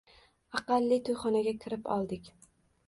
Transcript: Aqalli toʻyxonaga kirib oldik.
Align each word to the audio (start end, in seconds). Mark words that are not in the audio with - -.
Aqalli 0.59 0.99
toʻyxonaga 1.11 1.55
kirib 1.67 1.95
oldik. 1.99 2.35